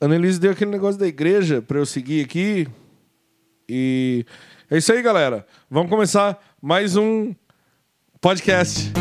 [0.00, 2.68] A Annelise deu aquele negócio da igreja pra eu seguir aqui.
[3.68, 4.24] E
[4.70, 5.46] é isso aí, galera.
[5.70, 7.34] Vamos começar mais um
[8.20, 8.92] podcast.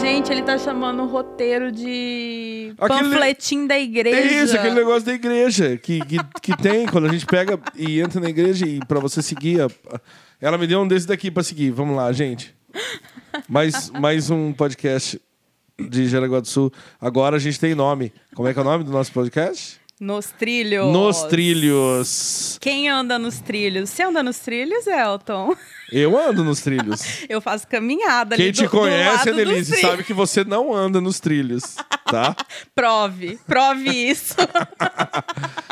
[0.00, 4.16] Gente, ele tá chamando o roteiro de Aquele- panfletim da igreja.
[4.16, 8.00] É isso, aquele negócio da igreja que, que, que tem quando a gente pega e
[8.00, 9.60] entra na igreja e pra você seguir.
[9.62, 9.68] a-
[10.40, 11.70] ela me deu um desse daqui pra seguir.
[11.70, 12.54] Vamos lá, gente.
[13.48, 15.20] Mais, mais um podcast
[15.88, 16.72] de Jaraguá do Sul.
[17.00, 18.12] Agora a gente tem nome.
[18.34, 19.80] Como é que é o nome do nosso podcast?
[20.00, 20.90] Nos trilhos.
[20.90, 22.56] Nos Trilhos.
[22.58, 23.90] Quem anda nos trilhos?
[23.90, 25.54] Você anda nos trilhos, Elton?
[25.92, 27.02] Eu ando nos trilhos.
[27.28, 29.90] Eu faço caminhada Quem ali te do, do conhece, Annelise, trilhos.
[29.90, 32.34] sabe que você não anda nos trilhos, tá?
[32.74, 34.36] Prove, prove isso.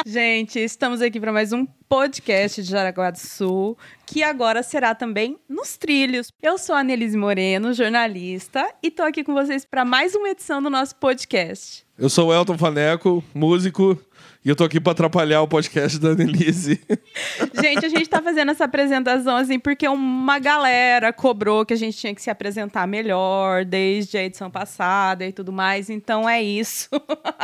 [0.07, 3.77] Gente, estamos aqui para mais um podcast de Jaraguá do Sul,
[4.07, 6.33] que agora será também nos trilhos.
[6.41, 10.63] Eu sou a Annelise Moreno, jornalista, e tô aqui com vocês para mais uma edição
[10.63, 11.85] do nosso podcast.
[11.99, 13.99] Eu sou o Elton Faneco, músico,
[14.45, 16.81] e eu tô aqui pra atrapalhar o podcast da Annelise.
[17.61, 21.99] Gente, a gente tá fazendo essa apresentação assim porque uma galera cobrou que a gente
[21.99, 25.91] tinha que se apresentar melhor desde a edição passada e tudo mais.
[25.91, 26.89] Então é isso.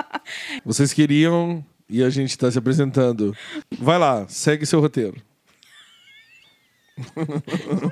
[0.64, 3.36] Vocês queriam e a gente tá se apresentando.
[3.78, 5.16] Vai lá, segue seu roteiro.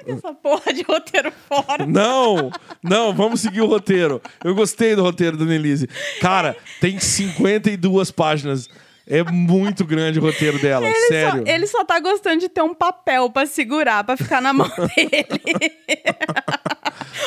[0.06, 1.84] Essa porra de roteiro fora.
[1.86, 2.50] Não,
[2.82, 4.22] não, vamos seguir o roteiro.
[4.44, 5.88] Eu gostei do roteiro da Annelise.
[6.20, 8.68] Cara, tem 52 páginas.
[9.04, 11.44] É muito grande o roteiro dela, Ele sério.
[11.44, 14.70] só, ele só tá gostando de ter um papel pra segurar, pra ficar na mão
[14.94, 15.26] dele.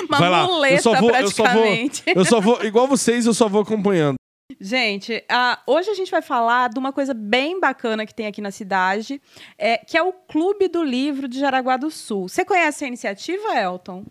[0.07, 2.03] Uma Vai lá, muleta, eu só vou, eu só vou, praticamente.
[2.07, 4.15] eu só vou, igual vocês, eu só vou acompanhando.
[4.61, 5.23] Gente,
[5.65, 9.19] hoje a gente vai falar de uma coisa bem bacana que tem aqui na cidade,
[9.57, 12.29] é, que é o Clube do Livro de Jaraguá do Sul.
[12.29, 14.05] Você conhece a iniciativa, Elton?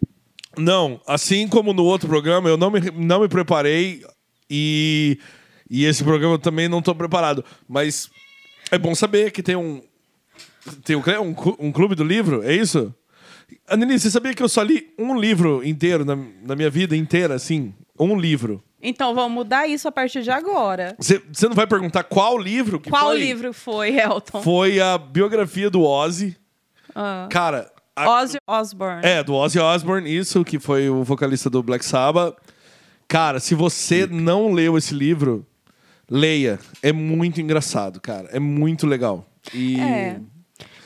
[0.58, 4.04] Não, assim como no outro programa, eu não me, não me preparei
[4.50, 5.20] e,
[5.70, 7.44] e esse programa eu também não estou preparado.
[7.68, 8.10] Mas
[8.72, 9.82] é bom saber que tem um.
[10.84, 12.92] Tem um, um, um clube do livro, é isso?
[13.68, 17.34] Annelise, você sabia que eu só li um livro inteiro na, na minha vida inteira,
[17.34, 17.72] assim?
[17.98, 18.64] Um livro.
[18.86, 20.94] Então vamos mudar isso a partir de agora.
[20.98, 23.18] Você não vai perguntar qual livro que Qual foi?
[23.18, 24.42] livro foi, Elton?
[24.42, 26.36] Foi a biografia do Ozzy.
[26.94, 27.26] Ah.
[27.30, 27.72] Cara.
[27.96, 29.00] a- Ozzy Osbourne.
[29.02, 32.36] É, do Ozzy Osbourne, isso, que foi o vocalista do Black Sabbath.
[33.08, 35.46] Cara, se você não leu esse livro,
[36.10, 36.58] leia.
[36.82, 38.28] É muito engraçado, cara.
[38.32, 39.24] É muito legal.
[39.54, 39.80] E.
[39.80, 40.20] É.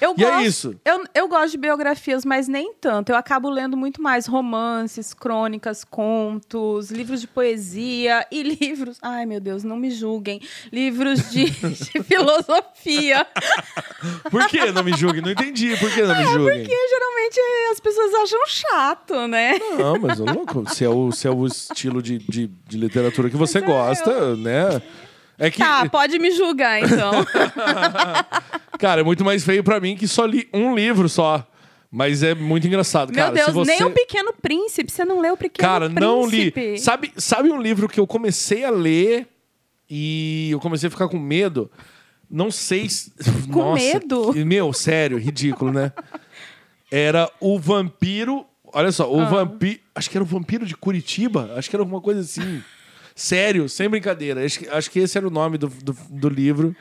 [0.00, 0.80] Eu E é gosto, isso.
[0.84, 3.10] Eu, eu gosto de biografias, mas nem tanto.
[3.10, 8.98] Eu acabo lendo muito mais romances, crônicas, contos, livros de poesia e livros.
[9.02, 10.40] Ai, meu Deus, não me julguem.
[10.72, 13.26] Livros de, de filosofia.
[14.30, 15.22] Por que não me julguem?
[15.22, 15.76] Não entendi.
[15.76, 16.60] Por que não me julguem?
[16.60, 17.40] Porque geralmente
[17.72, 19.58] as pessoas acham chato, né?
[19.76, 20.66] Não, mas eu não.
[20.66, 23.72] Se é o, se é o estilo de, de, de literatura que você Mas é,
[23.72, 24.82] gosta, né?
[25.38, 25.58] É que.
[25.58, 27.12] Tá, pode me julgar então.
[28.78, 31.46] Cara, é muito mais feio pra mim que só li um livro só.
[31.90, 33.34] Mas é muito engraçado, Meu cara.
[33.34, 33.70] Deus, se você...
[33.72, 34.92] nem o Pequeno Príncipe.
[34.92, 36.50] Você não leu o Pequeno Cara, não li.
[36.50, 36.78] Príncipe?
[36.84, 39.26] Sabe, sabe um livro que eu comecei a ler
[39.88, 41.70] e eu comecei a ficar com medo?
[42.30, 43.10] Não sei se...
[43.50, 44.34] Com Nossa, medo?
[44.34, 45.90] que- Meu, sério, ridículo, né?
[46.90, 48.44] Era o vampiro...
[48.70, 49.08] Olha só, Ah.
[49.08, 49.80] o vampiro...
[49.94, 51.54] Acho que era o vampiro de Curitiba.
[51.56, 52.62] Acho que era alguma coisa assim.
[53.14, 54.44] Sério, sem brincadeira.
[54.44, 56.76] Acho que, acho que esse era o nome do, do, do livro.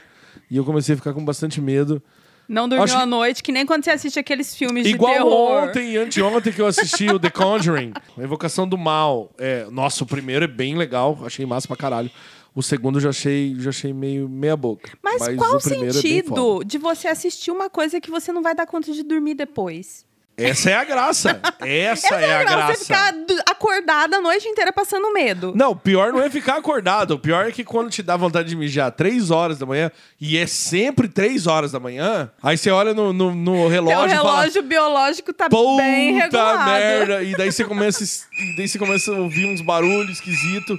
[0.50, 2.02] E eu comecei a ficar com bastante medo.
[2.48, 5.64] Não dormiu Acho à noite, que nem quando você assiste aqueles filmes Igual de terror.
[5.64, 9.32] ontem e anteontem que eu assisti o The Conjuring, a Invocação do Mal.
[9.38, 12.10] É, nossa, o primeiro é bem legal, achei massa pra caralho.
[12.56, 14.98] O segundo eu já achei, já achei meio meia boca.
[15.04, 16.66] Mas, qual o é sentido foda.
[16.66, 20.07] de você assistir uma coisa que você não vai dar conta de dormir depois?
[20.38, 21.42] Essa é a graça.
[21.62, 22.76] Essa, é, a graça.
[22.76, 25.52] Você ficar du- acordada a noite inteira passando medo.
[25.56, 27.12] Não, o pior não é ficar acordado.
[27.16, 30.38] O pior é que quando te dá vontade de mijar três horas da manhã, e
[30.38, 34.36] é sempre três horas da manhã, aí você olha no, no, no relógio e fala.
[34.42, 36.66] relógio biológico tá bem regulado.
[36.70, 37.24] merda!
[37.24, 40.78] E daí você começa, e daí você começa a ouvir uns barulhos esquisitos.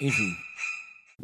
[0.00, 0.34] Enfim.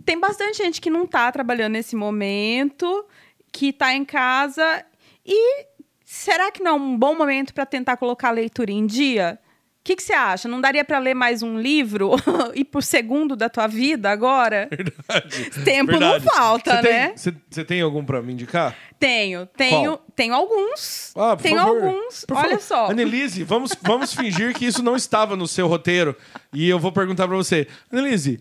[0.05, 3.07] Tem bastante gente que não tá trabalhando nesse momento,
[3.51, 4.85] que tá em casa
[5.25, 5.67] e
[6.13, 9.39] será que não é um bom momento para tentar colocar a leitura em dia?
[9.81, 10.49] O que que você acha?
[10.49, 12.11] Não daria para ler mais um livro
[12.53, 14.69] e pro segundo da tua vida agora?
[14.71, 15.51] Verdade.
[15.65, 16.25] Tempo Verdade.
[16.25, 17.13] não falta, tem- né?
[17.17, 18.77] Você tem algum pra me indicar?
[18.99, 20.07] Tenho, tenho, Qual?
[20.17, 21.13] tenho alguns.
[21.17, 21.83] Ah, por tenho favor.
[21.85, 22.25] alguns.
[22.27, 22.61] Por Olha favor.
[22.61, 22.91] só.
[22.91, 26.15] Annelise, vamos, vamos fingir que isso não estava no seu roteiro.
[26.53, 27.67] E eu vou perguntar pra você.
[27.91, 28.41] Annelise,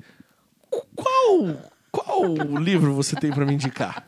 [0.96, 1.56] qual,
[1.92, 4.06] qual livro você tem pra me indicar?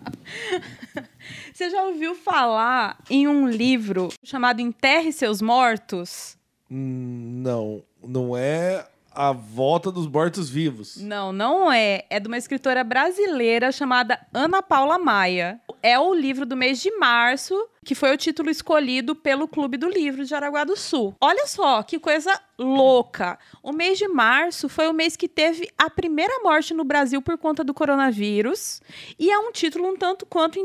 [1.61, 6.35] Você já ouviu falar em um livro chamado Enterre Seus Mortos?
[6.71, 10.97] Hum, não, não é A Volta dos Mortos-Vivos.
[10.97, 12.03] Não, não é.
[12.09, 15.61] É de uma escritora brasileira chamada Ana Paula Maia.
[15.83, 17.53] É o livro do mês de março,
[17.85, 21.15] que foi o título escolhido pelo Clube do Livro de Araguá do Sul.
[21.21, 23.37] Olha só que coisa louca.
[23.61, 27.37] O mês de março foi o mês que teve a primeira morte no Brasil por
[27.37, 28.81] conta do coronavírus.
[29.19, 30.59] E é um título um tanto quanto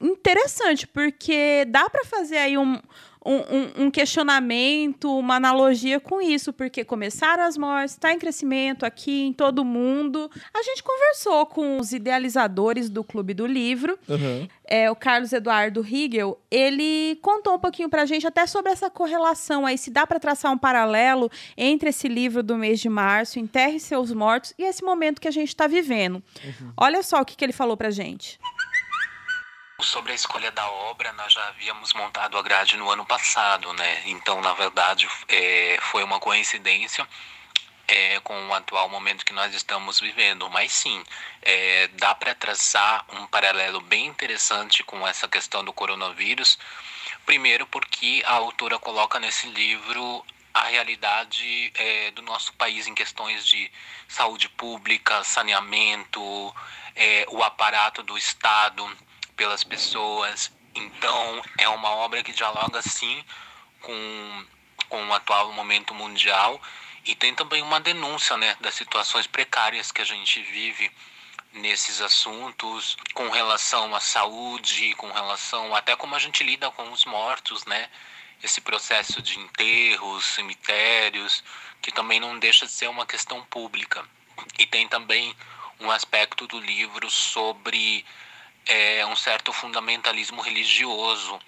[0.00, 2.78] interessante, porque dá para fazer aí um,
[3.26, 9.26] um, um, questionamento, uma analogia com isso, porque começaram as mortes, está em crescimento aqui
[9.26, 10.30] em todo mundo.
[10.54, 14.46] A gente conversou com os idealizadores do Clube do Livro, uhum.
[14.64, 18.88] é, o Carlos Eduardo Riegel, ele contou um pouquinho para a gente até sobre essa
[18.88, 23.40] correlação aí, se dá para traçar um paralelo entre esse livro do mês de março,
[23.40, 26.22] Enterre Seus Mortos, e esse momento que a gente está vivendo.
[26.44, 26.72] Uhum.
[26.76, 28.38] Olha só o que, que ele falou para gente.
[29.80, 34.02] Sobre a escolha da obra, nós já havíamos montado a grade no ano passado, né?
[34.06, 37.06] Então, na verdade, é, foi uma coincidência
[37.86, 40.48] é, com o atual momento que nós estamos vivendo.
[40.48, 41.04] Mas sim,
[41.42, 46.58] é, dá para traçar um paralelo bem interessante com essa questão do coronavírus.
[47.26, 50.24] Primeiro, porque a autora coloca nesse livro
[50.54, 53.70] a realidade é, do nosso país em questões de
[54.08, 56.54] saúde pública, saneamento,
[56.94, 58.90] é, o aparato do Estado
[59.36, 60.50] pelas pessoas.
[60.74, 63.24] Então, é uma obra que dialoga sim
[63.80, 64.46] com,
[64.88, 66.60] com o atual momento mundial
[67.04, 70.90] e tem também uma denúncia né, das situações precárias que a gente vive
[71.52, 77.04] nesses assuntos com relação à saúde, com relação até como a gente lida com os
[77.04, 77.88] mortos, né?
[78.42, 81.42] Esse processo de enterros, cemitérios,
[81.80, 84.04] que também não deixa de ser uma questão pública.
[84.58, 85.34] E tem também
[85.80, 88.04] um aspecto do livro sobre
[88.66, 91.38] é, um certo fundamentalismo religioso.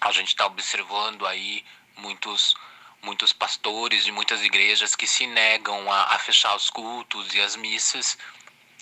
[0.00, 1.64] A gente está observando aí
[1.96, 2.54] muitos
[3.02, 7.54] muitos pastores de muitas igrejas que se negam a, a fechar os cultos e as
[7.54, 8.18] missas,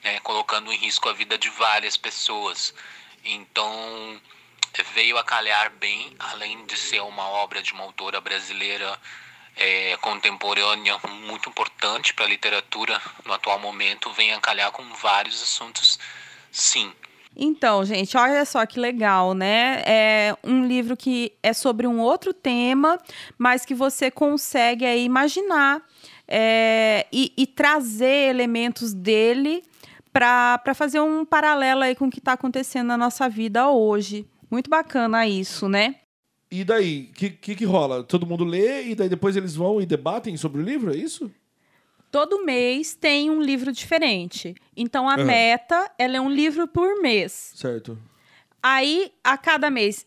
[0.02, 2.72] né, colocando em risco a vida de várias pessoas.
[3.22, 4.20] Então
[4.94, 8.98] veio a calhar bem, além de ser uma obra de uma autora brasileira
[9.56, 15.42] é, contemporânea muito importante para a literatura no atual momento, vem a calhar com vários
[15.42, 15.98] assuntos,
[16.50, 16.92] sim.
[17.36, 19.82] Então, gente, olha só que legal, né?
[19.84, 22.98] É um livro que é sobre um outro tema,
[23.36, 25.82] mas que você consegue aí imaginar
[26.28, 29.62] é, e, e, trazer elementos dele
[30.12, 34.26] para fazer um paralelo aí com o que está acontecendo na nossa vida hoje.
[34.50, 35.96] Muito bacana isso, né?
[36.50, 38.04] E daí, o que, que, que rola?
[38.04, 41.30] Todo mundo lê e daí depois eles vão e debatem sobre o livro, é isso?
[42.14, 44.54] Todo mês tem um livro diferente.
[44.76, 45.24] Então a uhum.
[45.24, 47.52] meta, ela é um livro por mês.
[47.56, 47.98] Certo.
[48.62, 50.06] Aí a cada mês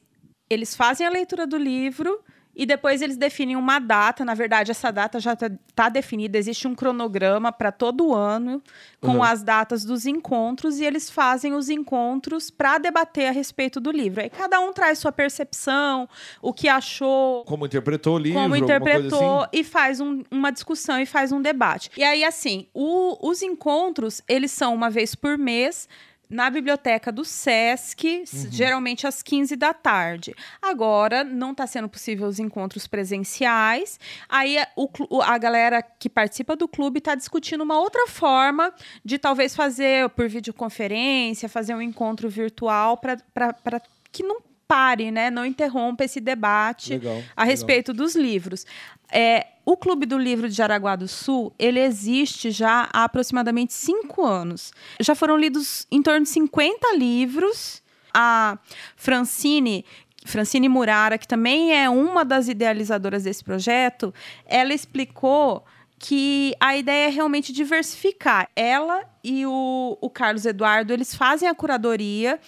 [0.50, 2.24] eles fazem a leitura do livro
[2.58, 4.26] e depois eles definem uma data.
[4.26, 6.40] Na verdade, essa data já está tá definida.
[6.40, 8.64] Existe um cronograma para todo ano
[9.00, 9.24] com uhum.
[9.24, 14.22] as datas dos encontros e eles fazem os encontros para debater a respeito do livro.
[14.22, 16.10] Aí cada um traz sua percepção,
[16.42, 19.50] o que achou, como interpretou o livro, como interpretou assim.
[19.54, 21.92] e faz um, uma discussão e faz um debate.
[21.96, 25.88] E aí assim, o, os encontros eles são uma vez por mês
[26.30, 28.52] na biblioteca do SESC, uhum.
[28.52, 30.36] geralmente às 15 da tarde.
[30.62, 34.00] Agora não está sendo possível os encontros presenciais.
[34.28, 39.56] Aí o, a galera que participa do clube está discutindo uma outra forma de talvez
[39.56, 43.82] fazer por videoconferência, fazer um encontro virtual para
[44.12, 45.30] que não pare, né?
[45.30, 48.06] Não interrompa esse debate legal, a respeito legal.
[48.06, 48.66] dos livros.
[49.10, 54.26] É, o Clube do Livro de Jaraguá do Sul, ele existe já há aproximadamente cinco
[54.26, 54.72] anos.
[54.98, 57.84] Já foram lidos em torno de 50 livros.
[58.14, 58.58] A
[58.96, 59.84] Francine,
[60.26, 64.14] Francine Murara, que também é uma das idealizadoras desse projeto,
[64.46, 65.66] ela explicou
[66.00, 68.50] que a ideia é realmente diversificar.
[68.56, 72.40] Ela e o, o Carlos Eduardo, eles fazem a curadoria,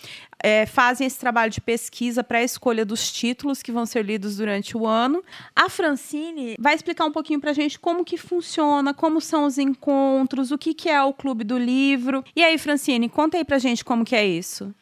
[0.41, 4.37] é, fazem esse trabalho de pesquisa para a escolha dos títulos que vão ser lidos
[4.37, 5.23] durante o ano.
[5.55, 9.57] A Francine vai explicar um pouquinho para a gente como que funciona, como são os
[9.57, 12.23] encontros, o que, que é o Clube do Livro.
[12.35, 14.73] E aí, Francine, conta aí para a gente como que é isso.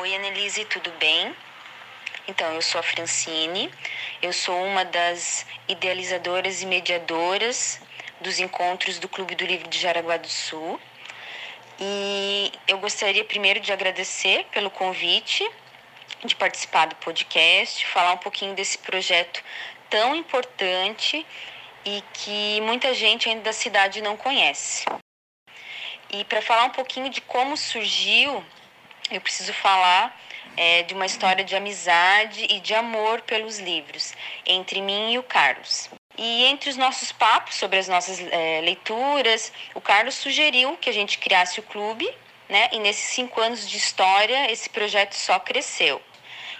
[0.00, 1.34] Oi, Annelise, tudo bem?
[2.26, 3.70] Então, eu sou a Francine,
[4.22, 7.80] eu sou uma das idealizadoras e mediadoras
[8.20, 10.80] dos encontros do Clube do Livro de Jaraguá do Sul.
[11.80, 15.48] E eu gostaria primeiro de agradecer pelo convite
[16.24, 19.42] de participar do podcast, falar um pouquinho desse projeto
[19.90, 21.26] tão importante
[21.84, 24.84] e que muita gente ainda da cidade não conhece.
[26.10, 28.44] E para falar um pouquinho de como surgiu,
[29.10, 30.18] eu preciso falar
[30.56, 34.14] é, de uma história de amizade e de amor pelos livros
[34.46, 35.90] entre mim e o Carlos.
[36.16, 40.92] E entre os nossos papos sobre as nossas é, leituras, o Carlos sugeriu que a
[40.92, 42.08] gente criasse o clube,
[42.48, 42.68] né?
[42.72, 46.00] E nesses cinco anos de história, esse projeto só cresceu.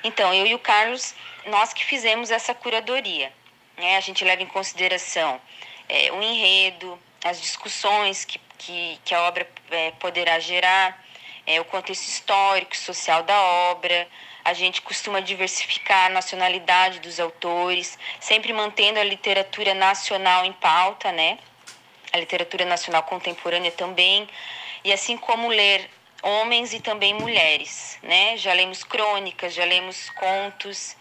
[0.02, 1.14] Então, eu e o Carlos,
[1.46, 3.32] nós que fizemos essa curadoria.
[3.76, 3.96] Né?
[3.96, 5.40] A gente leva em consideração
[5.88, 11.02] é, o enredo, as discussões que, que, que a obra é, poderá gerar,
[11.60, 14.08] o contexto histórico social da obra,
[14.44, 21.10] a gente costuma diversificar a nacionalidade dos autores, sempre mantendo a literatura nacional em pauta,
[21.10, 21.38] né?
[22.12, 24.28] A literatura nacional contemporânea também,
[24.84, 25.90] e assim como ler
[26.22, 28.36] homens e também mulheres, né?
[28.36, 30.94] Já lemos crônicas, já lemos contos,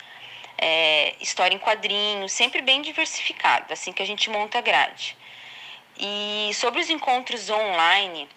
[0.57, 5.17] é, história em quadrinhos, sempre bem diversificado, assim que a gente monta a grade.
[5.97, 8.27] E sobre os encontros online,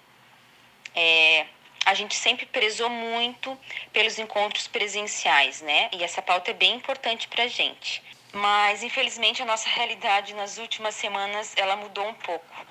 [0.95, 1.47] é,
[1.87, 3.57] a gente sempre prezou muito
[3.93, 5.89] pelos encontros presenciais, né?
[5.93, 8.03] E essa pauta é bem importante para a gente.
[8.33, 12.67] Mas, infelizmente, a nossa realidade nas últimas semanas ela mudou um pouco.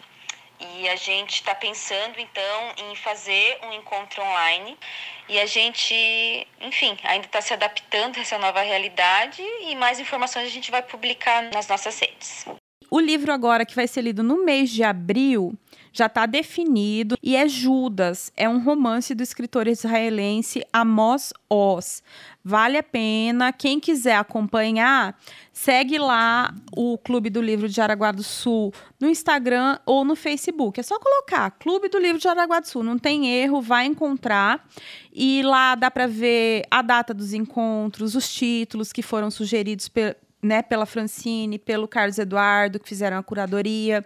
[0.59, 4.77] E a gente está pensando, então, em fazer um encontro online.
[5.29, 5.95] E a gente,
[6.59, 9.41] enfim, ainda está se adaptando a essa nova realidade.
[9.61, 12.45] E mais informações a gente vai publicar nas nossas redes.
[12.91, 15.53] O livro agora que vai ser lido no mês de abril
[15.95, 22.03] já está definido e é Judas, é um romance do escritor israelense Amos Oz.
[22.43, 25.17] Vale a pena, quem quiser acompanhar,
[25.53, 30.79] segue lá o Clube do Livro de Araguá do Sul no Instagram ou no Facebook.
[30.79, 34.67] É só colocar Clube do Livro de Araguá do Sul, não tem erro, vai encontrar.
[35.13, 39.89] E lá dá para ver a data dos encontros, os títulos que foram sugeridos
[40.45, 44.05] né, pela Francine, pelo Carlos Eduardo, que fizeram a curadoria.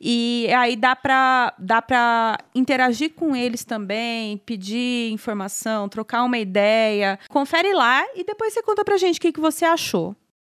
[0.00, 7.18] E aí dá para dá interagir com eles também, pedir informação, trocar uma ideia.
[7.28, 10.14] Confere lá e depois você conta pra gente o que, que você achou.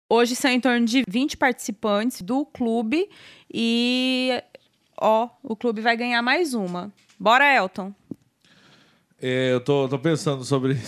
[0.08, 3.08] Hoje são em torno de 20 participantes do clube
[3.52, 4.40] e
[5.00, 6.92] ó, o clube vai ganhar mais uma.
[7.18, 7.92] Bora, Elton.
[9.20, 10.78] É, eu tô, tô pensando sobre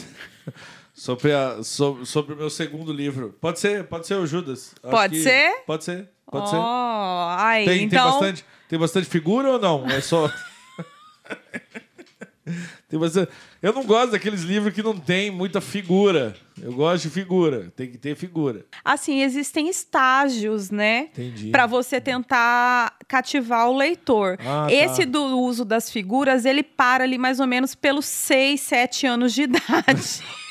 [0.96, 3.36] Sobre, a, sobre, sobre, o meu segundo livro.
[3.38, 4.74] Pode ser, pode ser o Judas.
[4.80, 5.62] pode ser?
[5.66, 6.56] Pode ser, pode oh, ser.
[6.58, 8.02] Ai, tem, então...
[8.02, 9.86] tem, bastante, tem bastante figura ou não?
[9.90, 10.32] É só.
[12.88, 13.30] tem bastante...
[13.60, 16.34] Eu não gosto daqueles livros que não tem muita figura.
[16.62, 17.70] Eu gosto de figura.
[17.76, 18.64] Tem que ter figura.
[18.82, 21.10] Assim, existem estágios, né?
[21.12, 21.50] Entendi.
[21.50, 24.38] Para você tentar cativar o leitor.
[24.40, 25.12] Ah, Esse tá.
[25.12, 29.42] do uso das figuras, ele para ali mais ou menos pelos 6, 7 anos de
[29.42, 30.22] idade.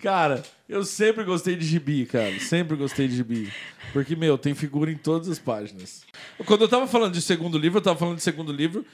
[0.00, 2.38] Cara, eu sempre gostei de gibi, cara.
[2.38, 3.52] Sempre gostei de gibi.
[3.92, 6.04] Porque, meu, tem figura em todas as páginas.
[6.44, 8.84] Quando eu tava falando de segundo livro, eu tava falando de segundo livro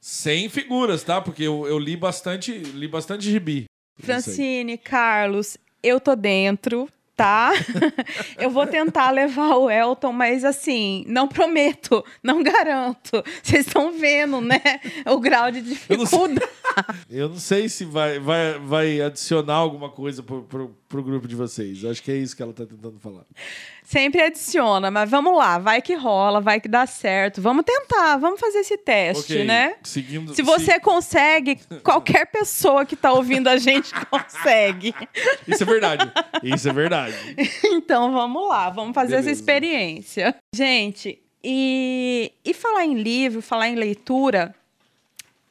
[0.00, 1.20] sem figuras, tá?
[1.20, 3.64] Porque eu, eu li bastante, li bastante gibi.
[3.98, 7.52] Francine, Carlos, eu tô dentro, tá?
[8.38, 13.22] eu vou tentar levar o Elton, mas assim, não prometo, não garanto.
[13.42, 14.60] Vocês estão vendo, né?
[15.06, 16.40] O grau de dificuldade.
[17.10, 21.34] Eu não sei se vai, vai, vai adicionar alguma coisa pro, pro, pro grupo de
[21.34, 21.84] vocês.
[21.84, 23.22] Acho que é isso que ela tá tentando falar.
[23.82, 27.42] Sempre adiciona, mas vamos lá, vai que rola, vai que dá certo.
[27.42, 29.74] Vamos tentar, vamos fazer esse teste, Ok, né?
[29.82, 34.94] Seguindo, Se você se- consegue, qualquer pessoa que tá ouvindo a gente consegue.
[35.48, 36.12] Isso é verdade.
[36.42, 37.14] Isso é verdade.
[37.64, 39.40] Então vamos lá, vamos fazer essa Beleza.
[39.40, 40.34] experiência.
[40.54, 44.54] Gente, e, e falar em livro, falar em leitura,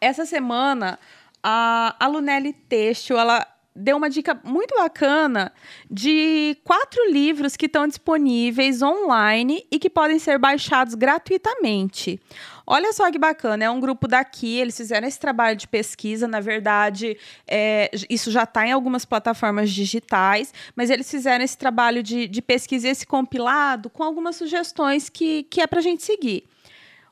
[0.02, 1.00] essa semana
[1.44, 5.54] a, Lunelli Têxtil, ela deu uma dica muito bacana
[5.90, 12.20] de quatro livros que estão disponíveis online e que podem ser baixados gratuitamente.
[12.68, 16.40] Olha só que bacana, é um grupo daqui, eles fizeram esse trabalho de pesquisa, na
[16.40, 22.28] verdade, é, isso já está em algumas plataformas digitais, mas eles fizeram esse trabalho de,
[22.28, 26.44] de pesquisa, esse compilado, com algumas sugestões que, que é para a gente seguir.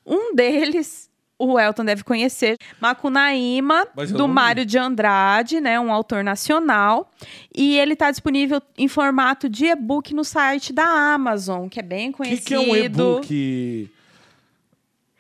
[0.05, 4.27] Um deles, o Elton deve conhecer, Macunaíma, do.
[4.27, 7.09] Mário de Andrade, né, um autor nacional,
[7.55, 12.09] e ele está disponível em formato de e-book no site da Amazon, que é bem
[12.09, 12.45] O que, conhecido.
[12.47, 13.91] que é um e-book,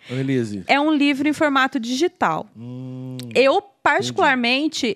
[0.09, 0.63] Annelise?
[0.67, 2.47] É um livro em formato digital.
[2.57, 4.95] Hum, Eu, particularmente,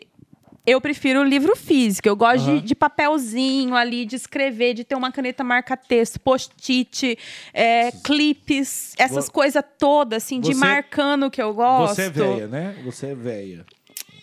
[0.65, 2.07] eu prefiro o livro físico.
[2.07, 2.57] Eu gosto Aham.
[2.59, 7.17] de, de papelzinho ali, de escrever, de ter uma caneta marca-texto, post-it,
[7.53, 11.95] é, clipes, essas coisas todas, assim, de Você- marcando o que eu gosto.
[11.95, 12.75] você é velha, né?
[12.83, 13.65] Você é velha.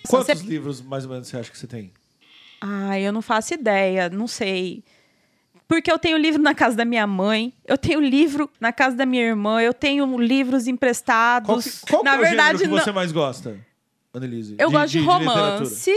[0.08, 1.92] Quantos você- livros, mais ou menos, você acha que você tem?
[2.60, 4.82] Ai, eu não faço ideia, não sei.
[5.66, 9.04] Porque eu tenho livro na casa da minha mãe, eu tenho livro na casa da
[9.04, 11.46] minha irmã, eu tenho livros emprestados.
[11.46, 13.58] Qual, que, qual que na é o verdade, gênero que não- você mais gosta,
[14.14, 14.54] Annelise?
[14.58, 15.30] Eu gosto de, literatura?
[15.58, 15.92] romance.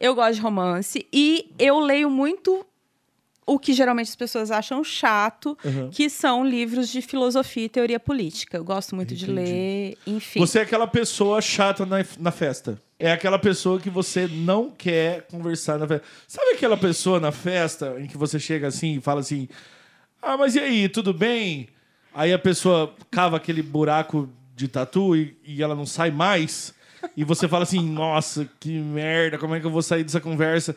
[0.00, 1.06] Eu gosto de romance.
[1.12, 2.64] E eu leio muito
[3.46, 5.90] o que geralmente as pessoas acham chato, Uhum.
[5.90, 8.56] que são livros de filosofia e teoria política.
[8.56, 9.40] Eu gosto muito de Entendi.
[9.40, 10.38] ler, enfim.
[10.38, 12.80] Você é aquela pessoa chata na, na festa.
[12.98, 16.06] É aquela pessoa que você não quer conversar na festa.
[16.28, 19.48] Sabe aquela pessoa na festa em que você chega assim e fala assim:
[20.22, 21.68] Ah, mas e aí, tudo bem?
[22.14, 26.72] Aí a pessoa cava aquele buraco de tatu e, e ela não sai mais.
[27.20, 30.74] E você fala assim: Nossa, que merda, como é que eu vou sair dessa conversa?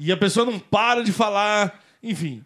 [0.00, 1.84] E a pessoa não para de falar.
[2.02, 2.42] Enfim,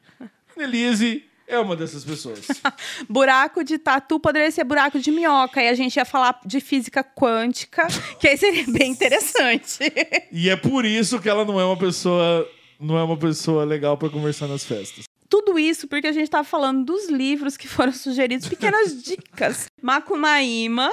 [0.57, 2.45] Annelise é uma dessas pessoas.
[3.09, 5.63] Buraco de tatu poderia ser buraco de minhoca.
[5.63, 7.87] E a gente ia falar de física quântica,
[8.19, 9.79] que aí seria bem interessante.
[10.33, 12.49] E é por isso que ela não é uma pessoa,
[12.81, 15.05] não é uma pessoa legal pra conversar nas festas.
[15.29, 19.69] Tudo isso porque a gente estava falando dos livros que foram sugeridos, pequenas dicas.
[19.81, 20.91] Macunaíma.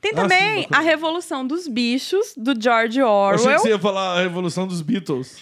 [0.00, 0.80] Tem Ah, também sim, A.
[0.80, 3.58] Revolução dos Bichos, do George Eu achei que Orwell.
[3.60, 5.36] você ia falar a revolução dos Beatles.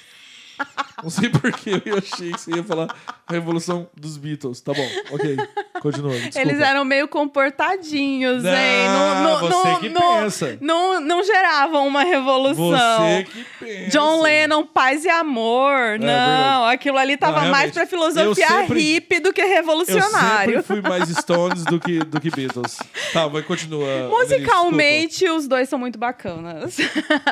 [1.02, 2.94] Não sei porquê, eu achei que você ia falar
[3.26, 4.60] a revolução dos Beatles.
[4.60, 5.36] Tá bom, ok.
[5.80, 6.10] Continua.
[6.12, 6.40] Desculpa.
[6.40, 8.86] Eles eram meio comportadinhos, Ah, hein?
[8.88, 10.58] Não, não, você não, que não, pensa.
[10.60, 12.70] Não, não geravam uma revolução.
[12.70, 13.88] Você que pensa.
[13.90, 15.98] John Lennon, paz e amor.
[15.98, 16.74] não, verdade.
[16.74, 20.56] aquilo ali tava Não, mais pra filosofia Eu sempre- hippie do que Eu revolucionário.
[20.56, 22.76] sempre fui mais Stones do que, do que Beatles.
[23.12, 24.08] Tá, mas continua.
[24.10, 26.76] Musicalmente, os dois são muito bacanas.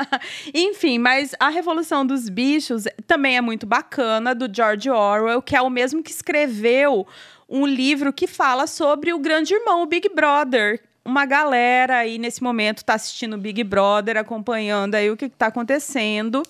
[0.55, 5.63] Enfim, mas A Revolução dos Bichos também é muito bacana, do George Orwell, que é
[5.63, 7.07] o mesmo que escreveu
[7.49, 10.81] um livro que fala sobre o grande irmão, o Big Brother.
[11.05, 15.47] Uma galera aí nesse momento está assistindo o Big Brother, acompanhando aí o que está
[15.47, 16.43] acontecendo.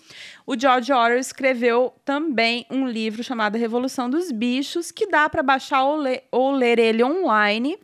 [0.44, 5.84] O George Orwell escreveu também um livro chamado Revolução dos Bichos, que dá para baixar
[5.84, 7.78] ou ler, ou ler ele online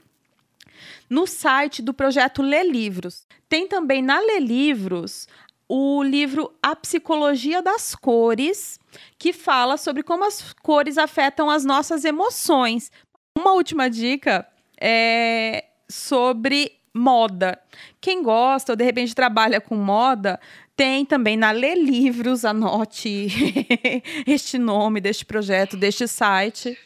[1.09, 3.25] no site do projeto Lê Livros.
[3.49, 5.29] Tem também na Lê Livros
[5.69, 8.79] o livro A Psicologia das Cores,
[9.19, 12.91] que fala sobre como as cores afetam as nossas emoções.
[13.37, 14.47] Uma última dica
[14.81, 17.59] é sobre moda.
[18.05, 20.39] Quem gosta ou de repente trabalha com moda,
[20.77, 23.29] tem também na Lê Livros, anote
[24.29, 26.79] este nome deste projeto, deste site.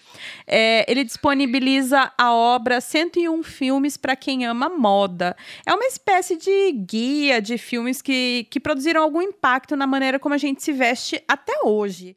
[0.46, 5.36] É, ele disponibiliza a obra 101 filmes para quem ama moda.
[5.66, 10.36] É uma espécie de guia de filmes que, que produziram algum impacto na maneira como
[10.36, 12.16] a gente se veste até hoje.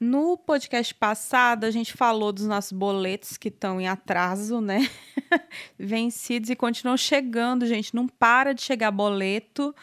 [0.00, 4.88] No podcast passado, a gente falou dos nossos boletos que estão em atraso, né?
[5.76, 7.92] Vencidos e continuam chegando, gente.
[7.96, 9.74] Não para de chegar boleto.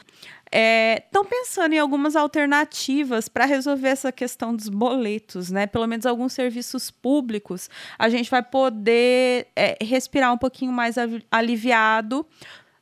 [0.49, 5.67] Estão pensando em algumas alternativas para resolver essa questão dos boletos, né?
[5.67, 10.95] Pelo menos alguns serviços públicos, a gente vai poder é, respirar um pouquinho mais
[11.29, 12.25] aliviado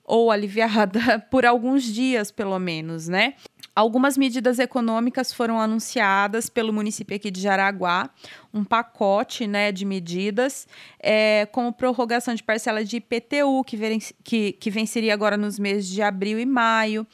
[0.03, 3.33] ou aliviada por alguns dias, pelo menos, né?
[3.75, 8.07] Algumas medidas econômicas foram anunciadas pelo município aqui de Jaraguá,
[8.53, 10.67] um pacote né, de medidas,
[10.99, 13.77] é, como prorrogação de parcela de IPTU, que,
[14.23, 17.07] que, que venceria agora nos meses de abril e maio,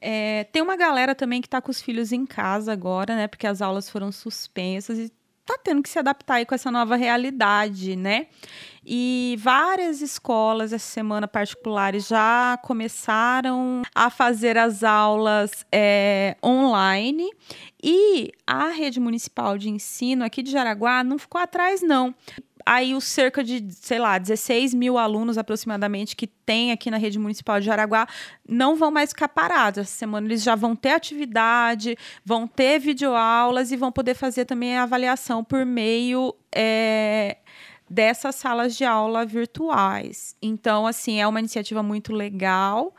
[0.00, 3.28] É, tem uma galera também que está com os filhos em casa agora, né?
[3.28, 5.12] Porque as aulas foram suspensas e
[5.44, 8.26] tá tendo que se adaptar aí com essa nova realidade, né?
[8.86, 17.30] E várias escolas essa semana particulares já começaram a fazer as aulas é, online
[17.82, 22.14] e a rede municipal de ensino aqui de Jaraguá não ficou atrás, não.
[22.66, 27.18] Aí os cerca de, sei lá, 16 mil alunos aproximadamente que tem aqui na rede
[27.18, 28.06] municipal de Jaraguá
[28.48, 29.80] não vão mais ficar parados.
[29.80, 34.76] Essa semana eles já vão ter atividade, vão ter videoaulas e vão poder fazer também
[34.76, 37.36] a avaliação por meio é,
[37.88, 40.34] dessas salas de aula virtuais.
[40.40, 42.94] Então, assim, é uma iniciativa muito legal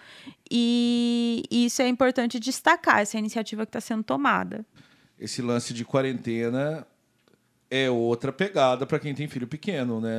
[0.50, 4.66] e isso é importante destacar, essa iniciativa que está sendo tomada.
[5.20, 6.86] Esse lance de quarentena
[7.84, 10.10] é outra pegada para quem tem filho pequeno, né,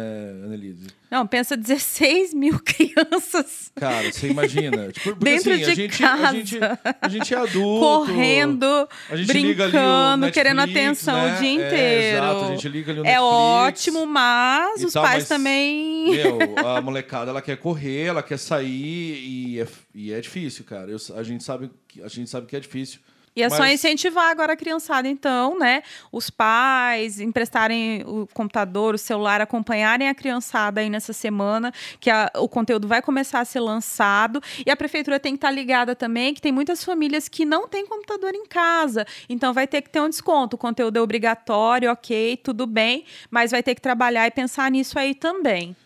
[0.45, 0.87] Annelise?
[1.11, 3.71] Não, pensa 16 mil crianças.
[3.77, 4.91] Cara, você imagina.
[4.93, 6.29] Tipo, porque, Dentro assim, de a, gente, casa.
[6.29, 6.59] a, gente,
[7.03, 7.81] a gente é adulto.
[7.87, 8.89] Correndo,
[9.27, 11.35] brincando, querendo Netflix, atenção né?
[11.37, 12.17] o dia É, inteiro.
[12.27, 13.23] exato, a gente liga ali o É Netflix.
[13.33, 16.11] ótimo, mas os tal, pais mas, também.
[16.11, 20.91] Meu, a molecada ela quer correr, ela quer sair e é, e é difícil, cara.
[20.91, 21.71] Eu- a, gente sabe,
[22.03, 23.01] a gente sabe que é difícil.
[23.37, 25.83] E é só Mas- incentivar agora a criançada, então, né?
[26.11, 31.71] Os pais emprestarem o computador, o celular, acompanharem a criançada aí nessa semana,
[32.01, 34.43] que a- o conteúdo vai começar a ser lançado.
[34.65, 37.87] E a prefeitura tem que estar ligada também, que tem muitas famílias que não têm
[37.87, 39.07] computador em casa.
[39.29, 40.57] Então vai ter que ter um desconto.
[40.57, 44.99] O conteúdo é obrigatório, ok, tudo bem, mas vai ter que trabalhar e pensar nisso
[44.99, 45.77] aí também.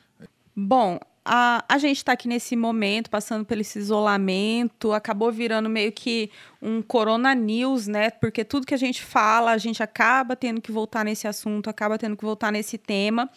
[0.55, 1.01] Bom,
[1.33, 6.29] a, a gente está aqui nesse momento, passando pelo esse isolamento, acabou virando meio que
[6.61, 8.11] um corona news, né?
[8.11, 11.97] Porque tudo que a gente fala, a gente acaba tendo que voltar nesse assunto, acaba
[11.97, 13.31] tendo que voltar nesse tema.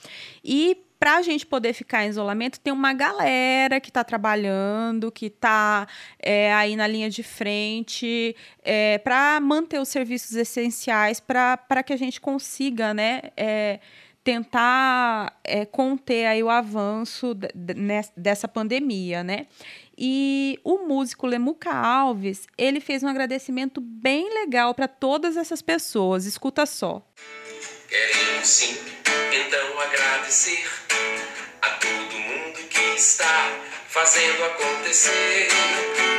[0.44, 5.28] E para a gente poder ficar em isolamento, tem uma galera que está trabalhando, que
[5.28, 5.86] está
[6.58, 8.36] aí na linha de frente,
[9.04, 13.22] para manter os serviços essenciais, para que a gente consiga, né?
[13.38, 13.80] é,
[14.24, 17.36] tentar é, conter aí o avanço
[18.16, 19.48] dessa pandemia, né?
[19.98, 26.26] E o músico Lemuca Alves, ele fez um agradecimento bem legal para todas essas pessoas.
[26.26, 27.06] Escuta só.
[27.88, 30.68] Queremos sim, então agradecer
[31.62, 33.52] a todo mundo que está
[33.88, 35.50] fazendo acontecer.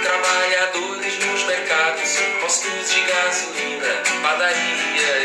[0.02, 5.23] Trabalhadores nos mercados, postos de gasolina, padarias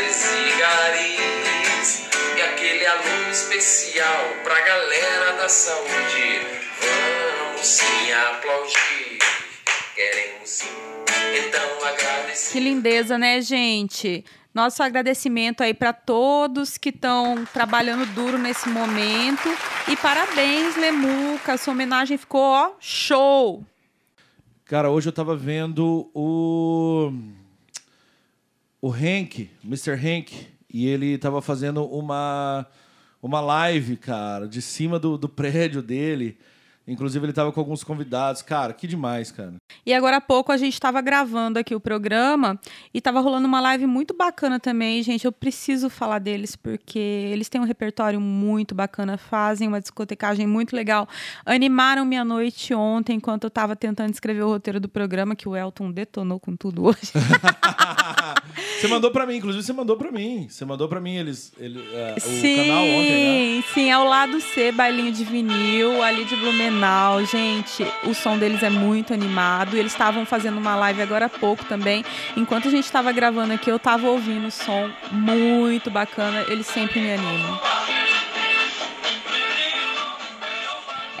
[3.30, 6.40] especial pra galera da saúde.
[6.80, 9.18] Vamos sim aplaudir.
[9.94, 10.66] Queremos sim,
[11.46, 12.52] então agradecer.
[12.52, 14.24] Que lindeza, né, gente?
[14.52, 19.48] Nosso agradecimento aí para todos que estão trabalhando duro nesse momento.
[19.86, 21.56] E parabéns, Lemuca.
[21.56, 23.64] Sua homenagem ficou, ó, show!
[24.64, 27.12] Cara, hoje eu tava vendo o.
[28.82, 29.92] O Hank, Mr.
[29.92, 32.66] Hank, e ele tava fazendo uma,
[33.22, 36.38] uma live, cara, de cima do, do prédio dele.
[36.86, 38.42] Inclusive, ele tava com alguns convidados.
[38.42, 39.59] Cara, que demais, cara.
[39.84, 42.58] E agora há pouco a gente estava gravando aqui o programa
[42.92, 45.24] e estava rolando uma live muito bacana também, gente.
[45.24, 50.74] Eu preciso falar deles porque eles têm um repertório muito bacana, fazem uma discotecagem muito
[50.74, 51.08] legal.
[51.44, 55.56] Animaram minha noite ontem enquanto eu estava tentando escrever o roteiro do programa que o
[55.56, 57.12] Elton detonou com tudo hoje.
[58.80, 60.46] você mandou pra mim, inclusive você mandou pra mim.
[60.48, 63.64] Você mandou pra mim eles, ele, é, o sim, canal ontem, né?
[63.74, 67.84] sim, ao lado C, bailinho de vinil, ali de Blumenau, gente.
[68.04, 69.59] O som deles é muito animado.
[69.76, 72.04] Eles estavam fazendo uma live agora há pouco também.
[72.36, 76.44] Enquanto a gente estava gravando aqui, eu estava ouvindo o som muito bacana.
[76.48, 77.60] Eles sempre me animam.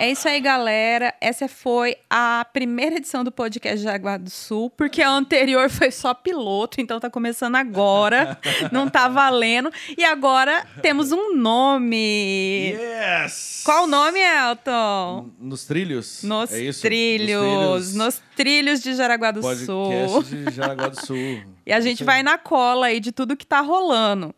[0.00, 1.14] É isso aí, galera.
[1.20, 6.14] Essa foi a primeira edição do podcast Jaguar do Sul, porque a anterior foi só
[6.14, 8.38] piloto, então tá começando agora,
[8.72, 9.70] não tá valendo.
[9.98, 12.70] E agora temos um nome.
[12.72, 13.60] Yes!
[13.62, 15.28] Qual o nome, Elton?
[15.38, 16.22] Nos trilhos?
[16.22, 16.80] Nos, é isso?
[16.80, 20.22] trilhos, Nos trilhos de Jaraguá do Podcast Sul.
[20.22, 21.42] de Jaraguá do Sul.
[21.66, 22.16] E a gente Isso aí.
[22.16, 24.34] vai na cola aí de tudo que tá rolando.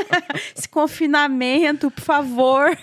[0.54, 2.76] Esse confinamento, por favor.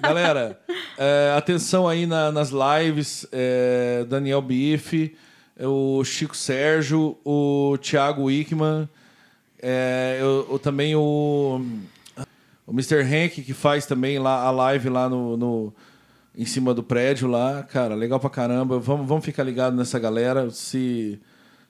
[0.00, 0.60] Galera,
[0.98, 3.26] é, atenção aí na- nas lives.
[3.32, 5.14] é, Daniel Bife,
[5.60, 8.88] o Chico Sérgio, o Thiago Wickman,
[9.62, 11.60] é, eu, eu também o,
[12.66, 13.00] o Mr.
[13.02, 15.74] Hank, que faz também lá a live lá no, no-
[16.36, 17.62] em cima do prédio lá.
[17.64, 18.78] Cara, legal pra caramba.
[18.78, 20.48] Vamos, vamos ficar ligado nessa galera.
[20.50, 21.18] Se,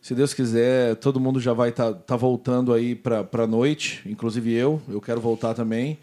[0.03, 4.53] se Deus quiser, todo mundo já vai estar tá, voltando aí pra, pra noite, inclusive
[4.53, 4.83] eu.
[4.88, 5.99] Eu quero voltar também.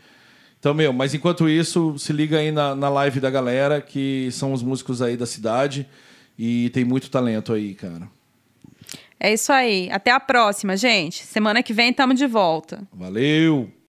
[0.65, 4.51] Então, meu, mas enquanto isso, se liga aí na, na live da galera, que são
[4.51, 5.87] os músicos aí da cidade.
[6.39, 8.09] E tem muito talento aí, cara.
[9.19, 9.91] É isso aí.
[9.91, 11.23] Até a próxima, gente.
[11.23, 12.81] Semana que vem estamos de volta.
[12.91, 13.71] Valeu!